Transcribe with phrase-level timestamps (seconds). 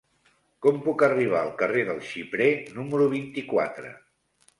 [0.65, 2.47] Com puc arribar al carrer del Xiprer
[2.79, 3.93] número vint-i-quatre?